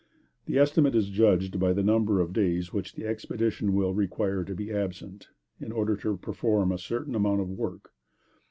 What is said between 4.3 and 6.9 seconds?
to be absent, in order to perform a